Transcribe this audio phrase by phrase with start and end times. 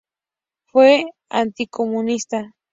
[0.65, 2.55] Fue anticomunista.